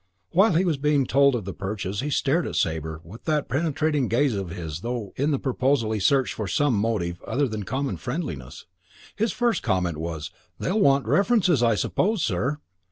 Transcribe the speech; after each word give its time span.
While 0.31 0.53
he 0.55 0.65
was 0.65 0.77
being 0.77 1.05
told 1.05 1.35
of 1.35 1.45
the 1.45 1.53
Perches 1.53 1.99
he 1.99 2.09
stared 2.09 2.47
at 2.47 2.55
Sabre 2.55 3.01
with 3.03 3.25
that 3.25 3.47
penetrating 3.47 4.07
gaze 4.07 4.33
of 4.33 4.49
his 4.49 4.77
as 4.77 4.79
though 4.79 5.13
in 5.15 5.29
the 5.29 5.37
proposal 5.37 5.91
he 5.91 5.99
searched 5.99 6.33
for 6.33 6.47
some 6.47 6.73
motive 6.73 7.21
other 7.21 7.47
than 7.47 7.61
common 7.61 7.97
friendliness. 7.97 8.65
His 9.15 9.31
first 9.31 9.61
comment 9.61 9.97
was, 9.97 10.31
"They'll 10.57 10.79
want 10.79 11.05
references, 11.05 11.61
I 11.61 11.75
suppose, 11.75 12.23
sir?" 12.23 12.57